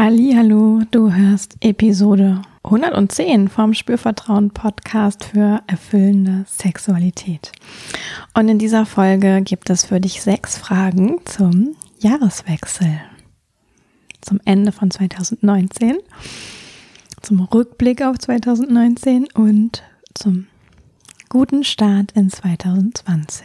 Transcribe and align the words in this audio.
Hallo, 0.00 0.82
du 0.92 1.12
hörst 1.12 1.56
Episode 1.58 2.42
110 2.62 3.48
vom 3.48 3.74
Spürvertrauen 3.74 4.50
Podcast 4.50 5.24
für 5.24 5.60
erfüllende 5.66 6.44
Sexualität. 6.46 7.50
Und 8.32 8.48
in 8.48 8.60
dieser 8.60 8.86
Folge 8.86 9.42
gibt 9.42 9.70
es 9.70 9.86
für 9.86 10.00
dich 10.00 10.22
sechs 10.22 10.56
Fragen 10.56 11.18
zum 11.24 11.74
Jahreswechsel. 11.98 13.00
Zum 14.20 14.38
Ende 14.44 14.70
von 14.70 14.92
2019, 14.92 15.96
zum 17.20 17.40
Rückblick 17.40 18.00
auf 18.02 18.20
2019 18.20 19.26
und 19.34 19.82
zum 20.14 20.46
guten 21.28 21.64
Start 21.64 22.12
in 22.12 22.30
2020. 22.30 23.44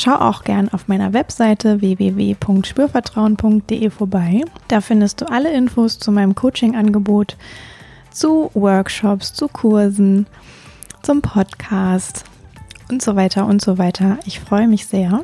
Schau 0.00 0.14
auch 0.14 0.44
gern 0.44 0.68
auf 0.68 0.86
meiner 0.86 1.12
Webseite 1.12 1.80
www.spürvertrauen.de 1.80 3.90
vorbei. 3.90 4.42
Da 4.68 4.80
findest 4.80 5.20
du 5.20 5.28
alle 5.28 5.52
Infos 5.52 5.98
zu 5.98 6.12
meinem 6.12 6.36
Coaching-Angebot, 6.36 7.36
zu 8.12 8.52
Workshops, 8.54 9.34
zu 9.34 9.48
Kursen, 9.48 10.28
zum 11.02 11.20
Podcast 11.20 12.22
und 12.88 13.02
so 13.02 13.16
weiter 13.16 13.44
und 13.46 13.60
so 13.60 13.76
weiter. 13.76 14.20
Ich 14.24 14.38
freue 14.38 14.68
mich 14.68 14.86
sehr, 14.86 15.22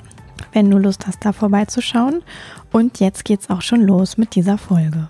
wenn 0.52 0.72
du 0.72 0.78
Lust 0.78 1.06
hast, 1.06 1.24
da 1.24 1.32
vorbeizuschauen. 1.32 2.24
Und 2.72 2.98
jetzt 2.98 3.24
geht's 3.24 3.50
auch 3.50 3.62
schon 3.62 3.82
los 3.82 4.18
mit 4.18 4.34
dieser 4.34 4.58
Folge. 4.58 5.08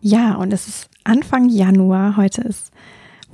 Ja, 0.00 0.36
und 0.36 0.54
es 0.54 0.68
ist 0.68 0.88
Anfang 1.04 1.50
Januar. 1.50 2.16
Heute 2.16 2.40
ist, 2.40 2.72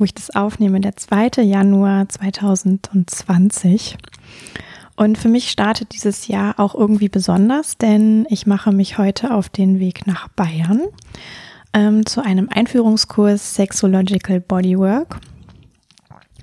wo 0.01 0.05
ich 0.05 0.15
das 0.15 0.35
aufnehme, 0.35 0.81
der 0.81 0.97
2. 0.97 1.43
Januar 1.43 2.09
2020. 2.09 3.99
Und 4.97 5.19
für 5.19 5.29
mich 5.29 5.51
startet 5.51 5.93
dieses 5.93 6.27
Jahr 6.27 6.59
auch 6.59 6.75
irgendwie 6.75 7.11
besonders, 7.11 7.77
denn 7.77 8.27
ich 8.31 8.47
mache 8.47 8.73
mich 8.73 8.97
heute 8.97 9.33
auf 9.35 9.51
den 9.51 9.79
Weg 9.79 10.07
nach 10.07 10.29
Bayern 10.29 10.81
ähm, 11.75 12.07
zu 12.07 12.25
einem 12.25 12.49
Einführungskurs 12.49 13.55
Sexological 13.55 14.41
Bodywork, 14.41 15.21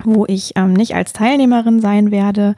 wo 0.04 0.26
ich 0.28 0.54
ähm, 0.56 0.74
nicht 0.74 0.94
als 0.94 1.14
Teilnehmerin 1.14 1.82
sein 1.82 2.12
werde. 2.12 2.56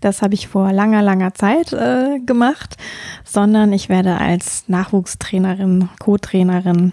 Das 0.00 0.20
habe 0.20 0.34
ich 0.34 0.48
vor 0.48 0.70
langer, 0.70 1.02
langer 1.02 1.32
Zeit 1.32 1.72
äh, 1.72 2.18
gemacht, 2.20 2.76
sondern 3.24 3.72
ich 3.72 3.88
werde 3.88 4.18
als 4.18 4.64
Nachwuchstrainerin, 4.68 5.88
Co-Trainerin 5.98 6.92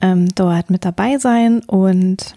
ähm, 0.00 0.28
dort 0.34 0.70
mit 0.70 0.84
dabei 0.84 1.18
sein 1.18 1.60
und 1.66 2.34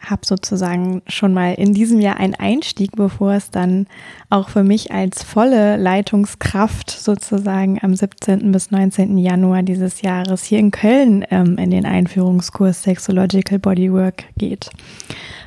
habe 0.00 0.26
sozusagen 0.26 1.02
schon 1.06 1.34
mal 1.34 1.54
in 1.54 1.74
diesem 1.74 2.00
Jahr 2.00 2.18
einen 2.18 2.34
Einstieg, 2.34 2.92
bevor 2.96 3.34
es 3.34 3.50
dann 3.50 3.86
auch 4.30 4.48
für 4.48 4.62
mich 4.62 4.92
als 4.92 5.22
volle 5.22 5.76
Leitungskraft 5.76 6.90
sozusagen 6.90 7.78
am 7.82 7.94
17. 7.94 8.52
bis 8.52 8.70
19. 8.70 9.18
Januar 9.18 9.62
dieses 9.62 10.02
Jahres 10.02 10.44
hier 10.44 10.58
in 10.58 10.70
Köln 10.70 11.24
ähm, 11.30 11.58
in 11.58 11.70
den 11.70 11.86
Einführungskurs 11.86 12.82
Sexological 12.82 13.58
Bodywork 13.58 14.24
geht. 14.36 14.70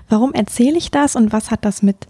Warum 0.10 0.34
erzähle 0.34 0.78
ich 0.78 0.92
das 0.92 1.16
und 1.16 1.32
was 1.32 1.52
hat 1.52 1.66
das 1.66 1.84
mit 1.84 2.08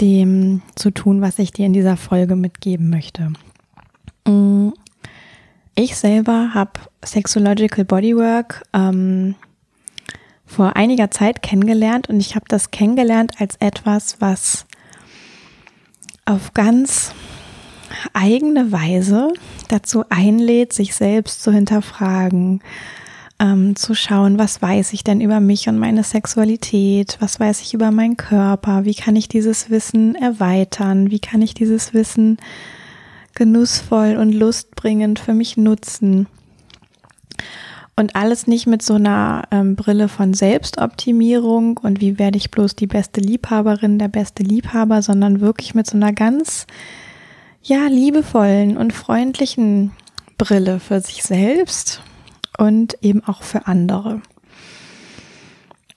dem 0.00 0.62
zu 0.74 0.90
tun, 0.90 1.20
was 1.20 1.38
ich 1.38 1.52
dir 1.52 1.66
in 1.66 1.72
dieser 1.72 1.96
Folge 1.96 2.34
mitgeben 2.34 2.90
möchte? 2.90 3.32
Mm, 4.26 4.70
ich 5.76 5.96
selber 5.96 6.50
habe 6.54 6.72
Sexological 7.04 7.84
Bodywork 7.84 8.62
ähm, 8.72 9.34
vor 10.46 10.76
einiger 10.76 11.10
Zeit 11.10 11.42
kennengelernt 11.42 12.08
und 12.08 12.20
ich 12.20 12.34
habe 12.34 12.44
das 12.48 12.70
kennengelernt 12.70 13.32
als 13.38 13.56
etwas, 13.56 14.20
was 14.20 14.66
auf 16.24 16.54
ganz 16.54 17.12
eigene 18.12 18.72
Weise 18.72 19.32
dazu 19.68 20.04
einlädt, 20.08 20.72
sich 20.72 20.94
selbst 20.94 21.42
zu 21.42 21.52
hinterfragen, 21.52 22.60
ähm, 23.38 23.76
zu 23.76 23.94
schauen, 23.94 24.38
was 24.38 24.62
weiß 24.62 24.92
ich 24.92 25.04
denn 25.04 25.20
über 25.20 25.40
mich 25.40 25.68
und 25.68 25.78
meine 25.78 26.04
Sexualität, 26.04 27.16
was 27.20 27.40
weiß 27.40 27.60
ich 27.62 27.74
über 27.74 27.90
meinen 27.90 28.16
Körper, 28.16 28.84
wie 28.84 28.94
kann 28.94 29.16
ich 29.16 29.28
dieses 29.28 29.70
Wissen 29.70 30.14
erweitern, 30.14 31.10
wie 31.10 31.20
kann 31.20 31.42
ich 31.42 31.54
dieses 31.54 31.94
Wissen 31.94 32.38
genussvoll 33.34 34.16
und 34.16 34.32
lustbringend 34.32 35.18
für 35.18 35.34
mich 35.34 35.56
nutzen. 35.56 36.26
Und 37.96 38.16
alles 38.16 38.48
nicht 38.48 38.66
mit 38.66 38.82
so 38.82 38.94
einer 38.94 39.44
ähm, 39.52 39.76
Brille 39.76 40.08
von 40.08 40.34
Selbstoptimierung 40.34 41.78
und 41.78 42.00
wie 42.00 42.18
werde 42.18 42.38
ich 42.38 42.50
bloß 42.50 42.74
die 42.74 42.88
beste 42.88 43.20
Liebhaberin, 43.20 44.00
der 44.00 44.08
beste 44.08 44.42
Liebhaber, 44.42 45.00
sondern 45.00 45.40
wirklich 45.40 45.76
mit 45.76 45.86
so 45.86 45.96
einer 45.96 46.12
ganz, 46.12 46.66
ja, 47.62 47.86
liebevollen 47.86 48.76
und 48.76 48.92
freundlichen 48.92 49.92
Brille 50.38 50.80
für 50.80 51.00
sich 51.00 51.22
selbst 51.22 52.02
und 52.58 52.96
eben 53.00 53.22
auch 53.24 53.42
für 53.42 53.68
andere. 53.68 54.20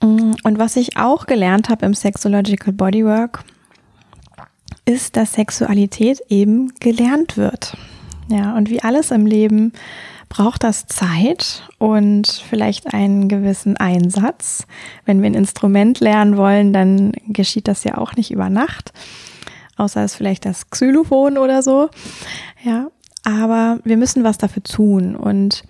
Mm, 0.00 0.34
und 0.44 0.58
was 0.58 0.76
ich 0.76 0.96
auch 0.96 1.26
gelernt 1.26 1.68
habe 1.68 1.84
im 1.84 1.94
Sexological 1.94 2.72
Bodywork, 2.72 3.42
ist, 4.84 5.16
dass 5.16 5.34
Sexualität 5.34 6.22
eben 6.28 6.72
gelernt 6.80 7.36
wird. 7.36 7.76
Ja, 8.30 8.56
und 8.56 8.70
wie 8.70 8.82
alles 8.82 9.10
im 9.10 9.26
Leben 9.26 9.72
braucht 10.28 10.64
das 10.64 10.86
Zeit 10.86 11.68
und 11.78 12.26
vielleicht 12.28 12.92
einen 12.92 13.28
gewissen 13.28 13.76
Einsatz. 13.76 14.66
Wenn 15.04 15.22
wir 15.22 15.30
ein 15.30 15.34
Instrument 15.34 16.00
lernen 16.00 16.36
wollen, 16.36 16.72
dann 16.72 17.12
geschieht 17.28 17.68
das 17.68 17.84
ja 17.84 17.98
auch 17.98 18.14
nicht 18.14 18.30
über 18.30 18.50
Nacht, 18.50 18.92
außer 19.76 20.02
es 20.04 20.14
vielleicht 20.14 20.44
das 20.44 20.70
Xylophon 20.70 21.38
oder 21.38 21.62
so. 21.62 21.88
Ja, 22.62 22.88
aber 23.24 23.80
wir 23.84 23.96
müssen 23.96 24.24
was 24.24 24.38
dafür 24.38 24.62
tun 24.62 25.16
und 25.16 25.64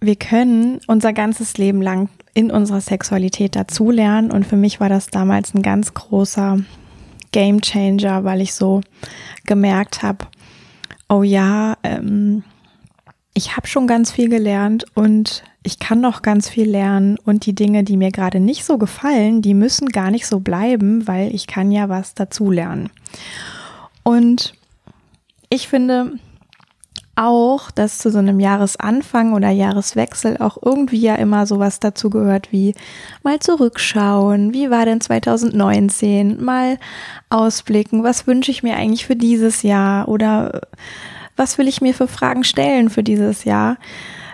wir 0.00 0.16
können 0.16 0.80
unser 0.86 1.12
ganzes 1.12 1.56
Leben 1.56 1.80
lang 1.80 2.08
in 2.34 2.50
unserer 2.50 2.80
Sexualität 2.80 3.56
dazulernen 3.56 4.30
und 4.30 4.46
für 4.46 4.56
mich 4.56 4.80
war 4.80 4.88
das 4.88 5.06
damals 5.06 5.54
ein 5.54 5.62
ganz 5.62 5.94
großer 5.94 6.58
Game 7.32 7.60
Changer, 7.60 8.24
weil 8.24 8.40
ich 8.40 8.54
so 8.54 8.80
gemerkt 9.46 10.02
habe, 10.02 10.26
oh 11.08 11.22
ja, 11.22 11.76
ähm, 11.82 12.44
ich 13.34 13.56
habe 13.56 13.66
schon 13.66 13.86
ganz 13.86 14.12
viel 14.12 14.28
gelernt 14.28 14.86
und 14.94 15.42
ich 15.64 15.80
kann 15.80 16.00
noch 16.00 16.22
ganz 16.22 16.48
viel 16.48 16.70
lernen 16.70 17.18
und 17.24 17.46
die 17.46 17.54
Dinge, 17.54 17.82
die 17.82 17.96
mir 17.96 18.12
gerade 18.12 18.38
nicht 18.38 18.64
so 18.64 18.78
gefallen, 18.78 19.42
die 19.42 19.54
müssen 19.54 19.88
gar 19.88 20.10
nicht 20.10 20.26
so 20.26 20.40
bleiben, 20.40 21.08
weil 21.08 21.34
ich 21.34 21.46
kann 21.46 21.72
ja 21.72 21.88
was 21.88 22.14
dazulernen. 22.14 22.90
Und 24.04 24.54
ich 25.48 25.68
finde 25.68 26.12
auch, 27.16 27.70
dass 27.70 27.98
zu 27.98 28.10
so 28.10 28.18
einem 28.18 28.40
Jahresanfang 28.40 29.34
oder 29.34 29.50
Jahreswechsel 29.50 30.36
auch 30.38 30.58
irgendwie 30.62 31.00
ja 31.00 31.14
immer 31.14 31.46
sowas 31.46 31.80
dazu 31.80 32.10
gehört 32.10 32.50
wie 32.52 32.74
mal 33.22 33.38
zurückschauen, 33.38 34.52
wie 34.52 34.70
war 34.70 34.84
denn 34.84 35.00
2019, 35.00 36.42
mal 36.42 36.78
ausblicken, 37.30 38.02
was 38.02 38.26
wünsche 38.26 38.50
ich 38.50 38.62
mir 38.62 38.76
eigentlich 38.76 39.06
für 39.06 39.16
dieses 39.16 39.62
Jahr 39.62 40.08
oder 40.08 40.62
was 41.36 41.58
will 41.58 41.68
ich 41.68 41.80
mir 41.80 41.94
für 41.94 42.08
Fragen 42.08 42.44
stellen 42.44 42.90
für 42.90 43.02
dieses 43.02 43.44
Jahr? 43.44 43.76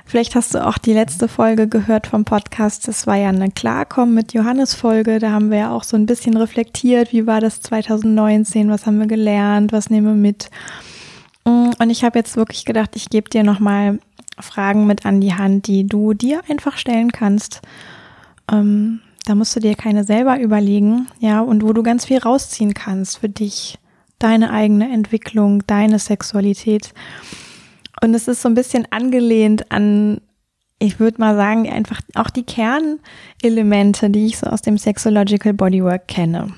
Vielleicht 0.05 0.35
hast 0.35 0.55
du 0.55 0.67
auch 0.67 0.77
die 0.77 0.93
letzte 0.93 1.29
Folge 1.29 1.69
gehört 1.69 2.09
vom 2.09 2.25
Podcast. 2.25 2.89
Das 2.89 3.07
war 3.07 3.15
ja 3.15 3.29
eine 3.29 3.51
Klarkommen 3.51 4.13
mit 4.13 4.33
Johannes 4.33 4.75
Folge. 4.75 5.21
Da 5.21 5.31
haben 5.31 5.51
wir 5.53 5.59
ja 5.59 5.71
auch 5.71 5.85
so 5.85 5.97
ein 5.97 6.07
bisschen 6.07 6.37
reflektiert. 6.37 7.13
Wie 7.13 7.29
war 7.29 7.41
das 7.41 7.61
2019? 7.61 8.71
Was 8.71 8.87
haben 8.87 8.99
wir 8.99 9.07
gelernt? 9.07 9.73
Was 9.73 9.89
nehmen 9.89 10.09
wir 10.09 10.15
mit? 10.15 10.51
Und 11.45 11.91
ich 11.91 12.03
habe 12.03 12.19
jetzt 12.19 12.37
wirklich 12.37 12.65
gedacht, 12.65 12.97
ich 12.97 13.09
gebe 13.09 13.31
dir 13.31 13.45
nochmal 13.45 14.01
Fragen 14.41 14.87
mit 14.87 15.07
an 15.07 15.21
die 15.21 15.35
Hand, 15.35 15.69
die 15.69 15.87
du 15.87 16.13
dir 16.13 16.43
einfach 16.49 16.77
stellen 16.77 17.13
kannst. 17.13 17.61
Ähm, 18.51 19.01
da 19.27 19.35
musst 19.35 19.55
du 19.55 19.61
dir 19.61 19.77
keine 19.77 20.05
selber 20.05 20.41
überlegen, 20.41 21.07
ja, 21.21 21.41
und 21.41 21.63
wo 21.63 21.73
du 21.73 21.83
ganz 21.83 22.07
viel 22.07 22.19
rausziehen 22.19 22.75
kannst 22.75 23.19
für 23.19 23.29
dich 23.29 23.79
deine 24.21 24.53
eigene 24.53 24.93
Entwicklung, 24.93 25.67
deine 25.67 25.99
Sexualität. 25.99 26.95
Und 28.01 28.15
es 28.15 28.29
ist 28.29 28.43
so 28.43 28.49
ein 28.49 28.55
bisschen 28.55 28.87
angelehnt 28.91 29.73
an, 29.73 30.21
ich 30.79 31.01
würde 31.01 31.21
mal 31.21 31.37
sagen, 31.37 31.69
einfach 31.69 32.01
auch 32.15 32.31
die 32.31 32.45
Kernelemente, 32.45 34.09
die 34.09 34.27
ich 34.27 34.39
so 34.39 34.47
aus 34.47 34.63
dem 34.63 34.79
Sexological 34.79 35.53
Bodywork 35.53 36.09
kenne. 36.09 36.53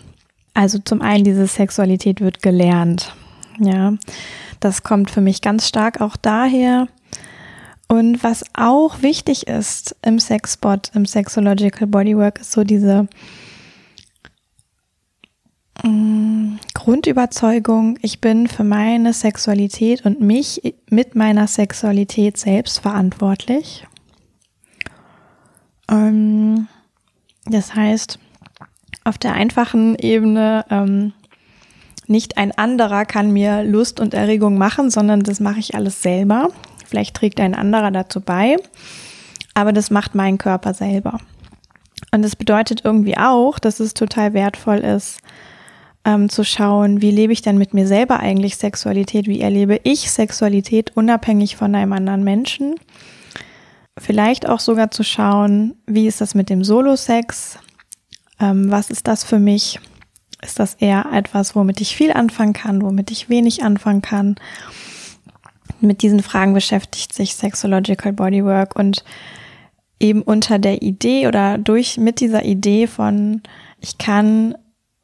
Also 0.54 0.78
zum 0.78 1.00
einen 1.02 1.24
diese 1.24 1.46
Sexualität 1.46 2.20
wird 2.20 2.42
gelernt. 2.42 3.14
Ja, 3.58 3.94
das 4.60 4.82
kommt 4.82 5.10
für 5.10 5.20
mich 5.20 5.40
ganz 5.40 5.66
stark 5.66 6.00
auch 6.00 6.16
daher. 6.16 6.88
Und 7.88 8.22
was 8.22 8.44
auch 8.54 9.02
wichtig 9.02 9.48
ist 9.48 9.96
im 10.02 10.18
Sexbot, 10.18 10.92
im 10.94 11.04
Sexological 11.04 11.86
Bodywork, 11.88 12.40
ist 12.40 12.52
so 12.52 12.64
diese 12.64 13.08
mm, 15.82 16.56
Grundüberzeugung, 16.82 17.96
ich 18.02 18.20
bin 18.20 18.48
für 18.48 18.64
meine 18.64 19.12
Sexualität 19.12 20.04
und 20.04 20.20
mich 20.20 20.74
mit 20.90 21.14
meiner 21.14 21.46
Sexualität 21.46 22.36
selbst 22.36 22.80
verantwortlich. 22.80 23.86
Ähm, 25.88 26.66
das 27.44 27.76
heißt, 27.76 28.18
auf 29.04 29.16
der 29.16 29.34
einfachen 29.34 29.94
Ebene, 29.94 30.64
ähm, 30.70 31.12
nicht 32.08 32.36
ein 32.36 32.50
anderer 32.50 33.04
kann 33.04 33.30
mir 33.30 33.62
Lust 33.62 34.00
und 34.00 34.12
Erregung 34.12 34.58
machen, 34.58 34.90
sondern 34.90 35.22
das 35.22 35.38
mache 35.38 35.60
ich 35.60 35.76
alles 35.76 36.02
selber. 36.02 36.48
Vielleicht 36.84 37.14
trägt 37.14 37.38
ein 37.38 37.54
anderer 37.54 37.92
dazu 37.92 38.20
bei, 38.20 38.56
aber 39.54 39.72
das 39.72 39.92
macht 39.92 40.16
mein 40.16 40.36
Körper 40.36 40.74
selber. 40.74 41.18
Und 42.10 42.22
das 42.22 42.34
bedeutet 42.34 42.84
irgendwie 42.84 43.16
auch, 43.16 43.60
dass 43.60 43.78
es 43.78 43.94
total 43.94 44.34
wertvoll 44.34 44.78
ist, 44.78 45.20
ähm, 46.04 46.28
zu 46.28 46.44
schauen, 46.44 47.00
wie 47.00 47.10
lebe 47.10 47.32
ich 47.32 47.42
denn 47.42 47.58
mit 47.58 47.74
mir 47.74 47.86
selber 47.86 48.20
eigentlich 48.20 48.56
Sexualität, 48.56 49.26
wie 49.26 49.40
erlebe 49.40 49.80
ich 49.84 50.10
Sexualität 50.10 50.96
unabhängig 50.96 51.56
von 51.56 51.74
einem 51.74 51.92
anderen 51.92 52.24
Menschen. 52.24 52.74
Vielleicht 53.98 54.48
auch 54.48 54.60
sogar 54.60 54.90
zu 54.90 55.04
schauen, 55.04 55.76
wie 55.86 56.06
ist 56.06 56.20
das 56.20 56.34
mit 56.34 56.50
dem 56.50 56.64
Solo-Sex, 56.64 57.58
ähm, 58.40 58.70
was 58.70 58.90
ist 58.90 59.06
das 59.06 59.22
für 59.22 59.38
mich, 59.38 59.78
ist 60.42 60.58
das 60.58 60.74
eher 60.74 61.06
etwas, 61.12 61.54
womit 61.54 61.80
ich 61.80 61.94
viel 61.94 62.12
anfangen 62.12 62.52
kann, 62.54 62.82
womit 62.82 63.10
ich 63.10 63.28
wenig 63.28 63.62
anfangen 63.62 64.02
kann. 64.02 64.36
Mit 65.80 66.02
diesen 66.02 66.22
Fragen 66.22 66.54
beschäftigt 66.54 67.12
sich 67.12 67.34
Sexological 67.34 68.12
Bodywork 68.12 68.76
und 68.76 69.04
eben 70.00 70.22
unter 70.22 70.58
der 70.58 70.82
Idee 70.82 71.28
oder 71.28 71.58
durch 71.58 71.96
mit 71.96 72.20
dieser 72.20 72.44
Idee 72.44 72.86
von 72.86 73.42
ich 73.80 73.98
kann 73.98 74.56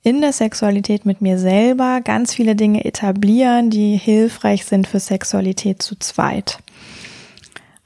in 0.08 0.22
der 0.22 0.32
Sexualität 0.32 1.04
mit 1.04 1.20
mir 1.20 1.38
selber 1.38 2.00
ganz 2.00 2.32
viele 2.32 2.56
Dinge 2.56 2.86
etablieren, 2.86 3.68
die 3.68 3.98
hilfreich 3.98 4.64
sind 4.64 4.86
für 4.86 5.00
Sexualität 5.00 5.82
zu 5.82 5.98
zweit. 5.98 6.60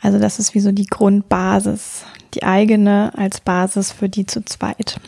Also 0.01 0.21
das 0.21 0.39
ist 0.39 0.55
wie 0.55 0.61
so 0.61 0.71
die 0.71 0.87
Grundbasis, 0.87 2.05
die 2.35 2.45
eigene 2.45 3.11
als 3.17 3.41
Basis 3.41 3.91
für 3.91 4.09
die 4.09 4.25
zu 4.25 4.45
zweit. 4.45 5.01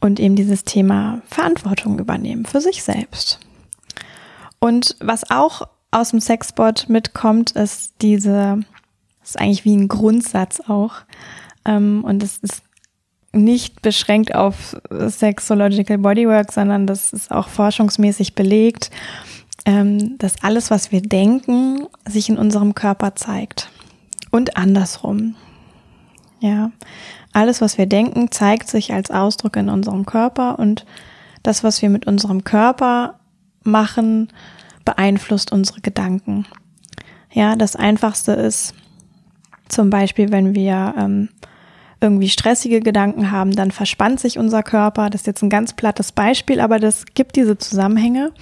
Und 0.00 0.18
eben 0.18 0.34
dieses 0.34 0.64
Thema 0.64 1.22
Verantwortung 1.26 2.00
übernehmen 2.00 2.44
für 2.44 2.60
sich 2.60 2.82
selbst. 2.82 3.38
Und 4.58 4.96
was 4.98 5.30
auch 5.30 5.62
aus 5.92 6.10
dem 6.10 6.18
Sexbot 6.18 6.88
mitkommt, 6.88 7.52
ist 7.52 7.94
diese, 8.02 8.64
ist 9.22 9.38
eigentlich 9.38 9.64
wie 9.64 9.76
ein 9.76 9.86
Grundsatz 9.86 10.60
auch. 10.66 10.94
Ähm, 11.64 12.02
und 12.02 12.20
es 12.24 12.38
ist 12.38 12.64
nicht 13.32 13.82
beschränkt 13.82 14.34
auf 14.34 14.76
Sexological 14.90 15.98
Bodywork, 15.98 16.52
sondern 16.52 16.86
das 16.86 17.12
ist 17.12 17.30
auch 17.30 17.48
forschungsmäßig 17.48 18.34
belegt, 18.34 18.90
ähm, 19.64 20.18
dass 20.18 20.42
alles, 20.42 20.70
was 20.70 20.92
wir 20.92 21.00
denken, 21.00 21.86
sich 22.06 22.28
in 22.28 22.36
unserem 22.36 22.74
Körper 22.74 23.14
zeigt. 23.14 23.70
Und 24.30 24.56
andersrum. 24.56 25.34
Ja. 26.40 26.72
Alles, 27.32 27.60
was 27.60 27.78
wir 27.78 27.86
denken, 27.86 28.30
zeigt 28.30 28.68
sich 28.68 28.92
als 28.92 29.10
Ausdruck 29.10 29.56
in 29.56 29.68
unserem 29.68 30.04
Körper 30.04 30.58
und 30.58 30.84
das, 31.42 31.64
was 31.64 31.80
wir 31.80 31.88
mit 31.88 32.06
unserem 32.06 32.44
Körper 32.44 33.18
machen, 33.62 34.28
beeinflusst 34.84 35.52
unsere 35.52 35.80
Gedanken. 35.80 36.46
Ja, 37.32 37.56
das 37.56 37.76
Einfachste 37.76 38.32
ist 38.32 38.74
zum 39.68 39.88
Beispiel, 39.88 40.30
wenn 40.30 40.54
wir 40.54 40.94
ähm, 40.98 41.28
irgendwie 42.02 42.28
stressige 42.28 42.80
Gedanken 42.80 43.30
haben, 43.30 43.52
dann 43.52 43.70
verspannt 43.70 44.20
sich 44.20 44.38
unser 44.38 44.62
Körper. 44.62 45.08
Das 45.08 45.22
ist 45.22 45.26
jetzt 45.26 45.42
ein 45.42 45.50
ganz 45.50 45.72
plattes 45.72 46.12
Beispiel, 46.12 46.60
aber 46.60 46.78
das 46.78 47.04
gibt 47.14 47.36
diese 47.36 47.56
Zusammenhänge. 47.56 48.32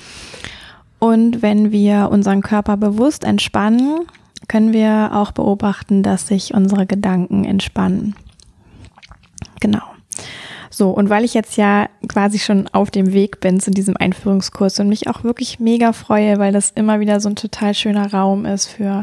Und 0.99 1.43
wenn 1.43 1.71
wir 1.71 2.09
unseren 2.11 2.43
Körper 2.43 2.77
bewusst 2.77 3.25
entspannen, 3.25 4.01
können 4.49 4.73
wir 4.73 5.11
auch 5.13 5.33
beobachten, 5.33 6.03
dass 6.03 6.27
sich 6.27 6.55
unsere 6.55 6.87
Gedanken 6.87 7.45
entspannen. 7.45 8.15
Genau. 9.61 9.83
So, 10.71 10.91
und 10.91 11.11
weil 11.11 11.25
ich 11.25 11.35
jetzt 11.35 11.57
ja 11.57 11.89
quasi 12.09 12.39
schon 12.39 12.69
auf 12.69 12.91
dem 12.91 13.13
Weg 13.13 13.41
bin 13.41 13.61
zu 13.61 13.71
diesem 13.71 13.97
Einführungskurs 13.97 14.81
und 14.81 14.89
mich 14.89 15.09
auch 15.09 15.25
wirklich 15.25 15.61
mega 15.61 15.93
freue, 15.93 16.39
weil 16.39 16.53
das 16.53 16.71
immer 16.71 17.01
wieder 17.01 17.21
so 17.21 17.29
ein 17.29 17.37
total 17.37 17.75
schöner 17.75 18.13
Raum 18.13 18.47
ist 18.47 18.67
für 18.67 19.03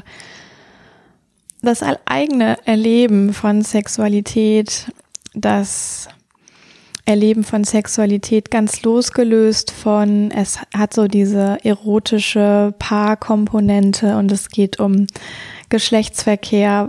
das 1.68 1.84
eigene 2.06 2.58
Erleben 2.66 3.34
von 3.34 3.62
Sexualität, 3.62 4.92
das 5.34 6.08
Erleben 7.06 7.44
von 7.44 7.64
Sexualität 7.64 8.52
ganz 8.52 8.84
losgelöst 8.84 9.72
von, 9.72 10.32
es 10.32 10.60
hat 10.76 10.94
so 10.94 11.08
diese 11.08 11.58
erotische 11.64 12.74
Paarkomponente 12.80 14.18
und 14.18 14.32
es 14.32 14.50
geht 14.50 14.80
um 14.80 15.08
Geschlechtsverkehr. 15.70 16.88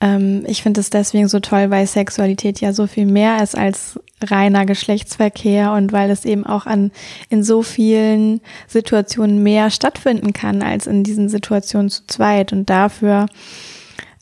Ähm, 0.00 0.44
ich 0.46 0.62
finde 0.62 0.80
es 0.80 0.90
deswegen 0.90 1.28
so 1.28 1.40
toll, 1.40 1.70
weil 1.70 1.86
Sexualität 1.86 2.60
ja 2.60 2.72
so 2.72 2.86
viel 2.86 3.06
mehr 3.06 3.42
ist 3.42 3.56
als 3.56 3.98
reiner 4.22 4.66
Geschlechtsverkehr 4.66 5.72
und 5.72 5.92
weil 5.92 6.10
es 6.10 6.24
eben 6.24 6.44
auch 6.44 6.66
an, 6.66 6.90
in 7.30 7.42
so 7.42 7.62
vielen 7.62 8.40
Situationen 8.66 9.42
mehr 9.42 9.70
stattfinden 9.70 10.32
kann 10.32 10.62
als 10.62 10.86
in 10.86 11.04
diesen 11.04 11.28
Situationen 11.28 11.88
zu 11.88 12.06
zweit 12.06 12.52
und 12.52 12.68
dafür 12.68 13.26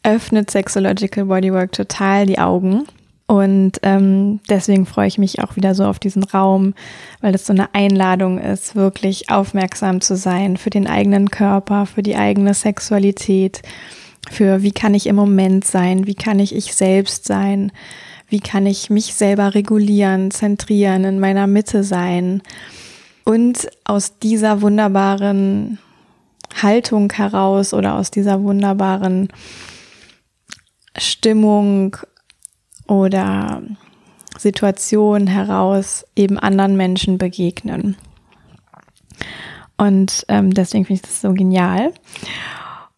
öffnet 0.06 0.50
Sexological 0.50 1.26
Bodywork 1.26 1.72
total 1.72 2.26
die 2.26 2.38
Augen. 2.38 2.84
Und 3.26 3.72
ähm, 3.82 4.38
deswegen 4.48 4.86
freue 4.86 5.08
ich 5.08 5.18
mich 5.18 5.42
auch 5.42 5.56
wieder 5.56 5.74
so 5.74 5.84
auf 5.84 5.98
diesen 5.98 6.22
Raum, 6.22 6.74
weil 7.20 7.34
es 7.34 7.44
so 7.44 7.52
eine 7.52 7.74
Einladung 7.74 8.38
ist, 8.38 8.76
wirklich 8.76 9.30
aufmerksam 9.30 10.00
zu 10.00 10.14
sein 10.16 10.56
für 10.56 10.70
den 10.70 10.86
eigenen 10.86 11.28
Körper, 11.30 11.86
für 11.86 12.04
die 12.04 12.14
eigene 12.14 12.54
Sexualität, 12.54 13.62
für 14.30 14.62
wie 14.62 14.70
kann 14.70 14.94
ich 14.94 15.08
im 15.08 15.16
Moment 15.16 15.66
sein, 15.66 16.06
wie 16.06 16.14
kann 16.14 16.38
ich 16.38 16.54
ich 16.54 16.72
selbst 16.76 17.26
sein, 17.26 17.72
wie 18.28 18.40
kann 18.40 18.64
ich 18.64 18.90
mich 18.90 19.14
selber 19.14 19.54
regulieren, 19.56 20.30
zentrieren, 20.30 21.02
in 21.02 21.18
meiner 21.18 21.48
Mitte 21.48 21.82
sein. 21.82 22.42
Und 23.24 23.68
aus 23.84 24.20
dieser 24.20 24.62
wunderbaren 24.62 25.78
Haltung 26.62 27.12
heraus 27.12 27.74
oder 27.74 27.96
aus 27.96 28.12
dieser 28.12 28.40
wunderbaren 28.44 29.30
Stimmung 30.98 31.96
oder 32.86 33.62
Situation 34.38 35.26
heraus 35.26 36.04
eben 36.14 36.38
anderen 36.38 36.76
Menschen 36.76 37.18
begegnen. 37.18 37.96
Und 39.76 40.24
ähm, 40.28 40.54
deswegen 40.54 40.84
finde 40.84 41.00
ich 41.02 41.08
das 41.08 41.20
so 41.20 41.32
genial. 41.32 41.92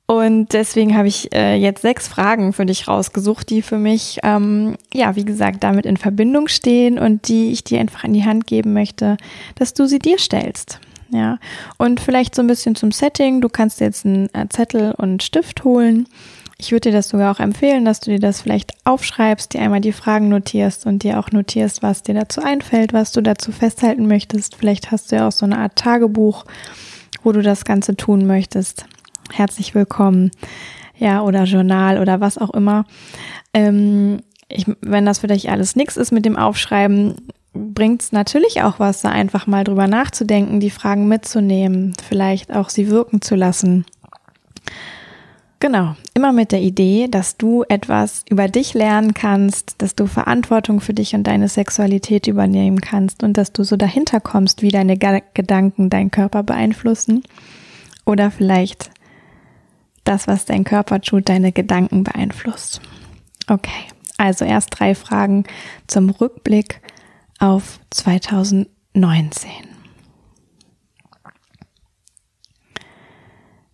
Und 0.07 0.55
deswegen 0.55 0.97
habe 0.97 1.09
ich 1.09 1.35
äh, 1.35 1.57
jetzt 1.57 1.83
sechs 1.83 2.09
Fragen 2.09 2.55
für 2.55 2.65
dich 2.65 2.89
rausgesucht, 2.89 3.51
die 3.51 3.61
für 3.61 3.77
mich, 3.77 4.21
ähm, 4.23 4.77
ja, 4.95 5.17
wie 5.17 5.25
gesagt, 5.25 5.63
damit 5.63 5.85
in 5.85 5.99
Verbindung 5.99 6.49
stehen 6.49 6.99
und 6.99 7.29
die 7.29 7.53
ich 7.53 7.63
dir 7.63 7.79
einfach 7.79 8.05
in 8.05 8.15
die 8.15 8.25
Hand 8.25 8.47
geben 8.47 8.73
möchte, 8.73 9.19
dass 9.57 9.75
du 9.75 9.87
sie 9.87 9.99
dir 9.99 10.19
stellst. 10.19 10.81
Ja, 11.11 11.39
und 11.79 12.01
vielleicht 12.01 12.35
so 12.35 12.43
ein 12.43 12.47
bisschen 12.47 12.75
zum 12.75 12.91
Setting. 12.91 13.41
Du 13.41 13.49
kannst 13.49 13.81
jetzt 13.81 14.07
einen 14.07 14.33
äh, 14.35 14.47
Zettel 14.49 14.93
und 14.93 15.23
Stift 15.23 15.65
holen 15.65 16.07
ich 16.61 16.73
würde 16.73 16.91
dir 16.91 16.97
das 16.97 17.09
sogar 17.09 17.35
auch 17.35 17.41
empfehlen, 17.41 17.85
dass 17.85 18.01
du 18.01 18.11
dir 18.11 18.19
das 18.19 18.41
vielleicht 18.41 18.73
aufschreibst, 18.85 19.55
dir 19.55 19.61
einmal 19.61 19.81
die 19.81 19.93
Fragen 19.93 20.29
notierst 20.29 20.87
und 20.87 21.05
dir 21.05 21.21
auch 21.21 21.31
notierst, 21.31 21.85
was 21.85 22.03
dir 22.03 22.15
dazu 22.15 22.43
einfällt, 22.43 22.93
was 22.93 23.13
du 23.13 23.21
dazu 23.21 23.53
festhalten 23.53 24.09
möchtest. 24.09 24.57
Vielleicht 24.57 24.91
hast 24.91 25.13
du 25.13 25.17
ja 25.17 25.29
auch 25.29 25.33
so 25.33 25.47
eine 25.47 25.59
Art 25.59 25.77
Tagebuch, 25.77 26.45
wo 27.23 27.31
du 27.31 27.43
das 27.43 27.65
Ganze 27.65 27.97
tun 27.97 28.27
möchtest. 28.27 28.87
Herzlich 29.33 29.77
willkommen. 29.77 30.33
Ja, 30.97 31.23
oder 31.23 31.45
Journal 31.45 32.01
oder 32.01 32.21
was 32.21 32.39
auch 32.39 32.51
immer. 32.51 32.87
Ähm, 33.55 34.19
ich, 34.49 34.67
wenn 34.81 35.07
das 35.07 35.21
für 35.21 35.29
dich 35.29 35.51
alles 35.51 35.77
nichts 35.77 35.97
ist 35.97 36.11
mit 36.11 36.25
dem 36.25 36.37
Aufschreiben, 36.37 37.15
bringt 37.53 38.03
es 38.03 38.11
natürlich 38.11 38.63
auch 38.63 38.81
was, 38.81 39.03
da 39.03 39.11
einfach 39.11 39.47
mal 39.47 39.63
drüber 39.63 39.87
nachzudenken, 39.87 40.59
die 40.59 40.71
Fragen 40.71 41.07
mitzunehmen, 41.07 41.95
vielleicht 42.09 42.53
auch 42.53 42.69
sie 42.69 42.91
wirken 42.91 43.23
zu 43.23 43.37
lassen. 43.37 43.85
Genau, 45.61 45.97
immer 46.15 46.33
mit 46.33 46.53
der 46.53 46.61
Idee, 46.61 47.09
dass 47.09 47.37
du 47.37 47.65
etwas 47.69 48.25
über 48.31 48.47
dich 48.47 48.75
lernen 48.75 49.13
kannst, 49.13 49.83
dass 49.83 49.97
du 49.97 50.07
Verantwortung 50.07 50.81
für 50.81 50.95
dich 50.95 51.17
und 51.17 51.25
deine 51.27 51.49
Sexualität 51.49 52.29
übernehmen 52.29 52.81
kannst 52.81 53.25
und 53.25 53.37
dass 53.37 53.53
du 53.53 53.65
so 53.65 53.77
dahinter 53.77 54.21
kommst, 54.21 54.63
wie 54.63 54.71
deine 54.71 54.97
Gedanken 54.97 55.91
deinen 55.91 56.13
Körper 56.13 56.45
beeinflussen 56.45 57.25
oder 58.07 58.31
vielleicht 58.31 58.93
das, 60.05 60.29
was 60.29 60.45
dein 60.45 60.63
Körper 60.63 61.01
tut, 61.01 61.29
deine 61.29 61.51
Gedanken 61.51 62.05
beeinflusst. 62.05 62.81
Okay, 63.49 63.87
also 64.17 64.45
erst 64.45 64.79
drei 64.79 64.95
Fragen 64.95 65.43
zum 65.89 66.11
Rückblick 66.11 66.81
auf 67.41 67.81
2019. 67.91 69.78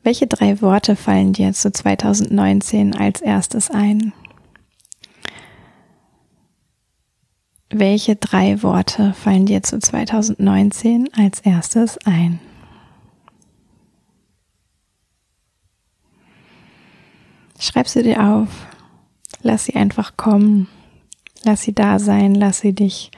Welche 0.05 0.27
drei 0.27 0.61
Worte 0.61 0.97
fallen 0.97 1.33
dir 1.33 1.55
zu 1.55 1.73
2019 1.73 2.95
als 2.95 3.23
erstes 3.23 3.71
ein? 3.71 4.13
Welche 7.71 8.15
drei 8.15 8.63
Worte 8.63 9.15
fallen 9.15 9.47
dir 9.47 9.63
zu 9.63 9.79
2019 9.79 11.09
als 11.15 11.41
erstes 11.41 11.97
ein? 12.05 12.39
Schreib 17.59 17.89
sie 17.89 18.03
dir 18.03 18.23
auf. 18.23 18.51
Lass 19.41 19.65
sie 19.65 19.75
einfach 19.75 20.19
kommen. 20.19 20.69
Lass 21.45 21.63
sie 21.63 21.75
da 21.75 21.99
sein. 21.99 22.35
Lass 22.35 22.59
sie 22.59 22.75
dich 22.75 23.11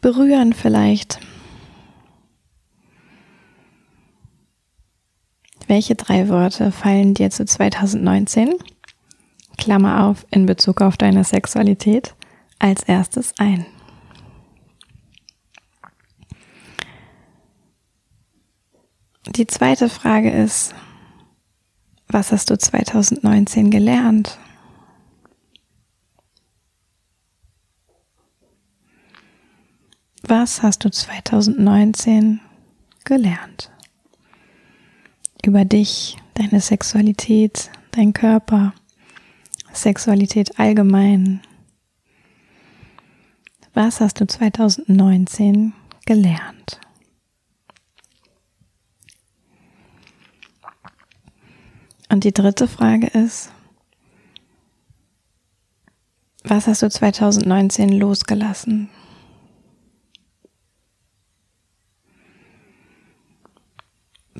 berühren 0.00 0.54
vielleicht. 0.54 1.20
Welche 5.68 5.96
drei 5.96 6.28
Worte 6.28 6.70
fallen 6.70 7.14
dir 7.14 7.30
zu 7.30 7.44
2019? 7.44 8.54
Klammer 9.58 10.04
auf 10.04 10.24
in 10.30 10.46
Bezug 10.46 10.80
auf 10.80 10.96
deine 10.96 11.24
Sexualität 11.24 12.14
als 12.60 12.84
erstes 12.84 13.34
ein. 13.38 13.66
Die 19.34 19.46
zweite 19.46 19.88
Frage 19.88 20.30
ist, 20.30 20.72
was 22.06 22.30
hast 22.30 22.50
du 22.50 22.56
2019 22.56 23.72
gelernt? 23.72 24.38
Was 30.22 30.62
hast 30.62 30.84
du 30.84 30.90
2019 30.90 32.40
gelernt? 33.04 33.75
Über 35.46 35.64
dich, 35.64 36.16
deine 36.34 36.60
Sexualität, 36.60 37.70
dein 37.92 38.12
Körper, 38.12 38.74
Sexualität 39.72 40.58
allgemein, 40.58 41.40
was 43.72 44.00
hast 44.00 44.20
du 44.20 44.26
2019 44.26 45.72
gelernt? 46.04 46.80
Und 52.08 52.24
die 52.24 52.34
dritte 52.34 52.66
Frage 52.66 53.06
ist, 53.06 53.52
was 56.42 56.66
hast 56.66 56.82
du 56.82 56.90
2019 56.90 57.90
losgelassen? 57.90 58.88